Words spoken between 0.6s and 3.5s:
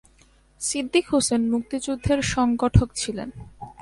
সিদ্দিক হোসেন মুক্তিযুদ্ধের সংগঠক ছিলেন।